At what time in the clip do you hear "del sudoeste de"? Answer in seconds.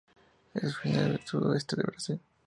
1.09-1.83